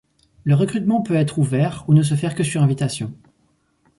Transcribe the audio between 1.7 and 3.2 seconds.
ou ne se faire que sur invitation.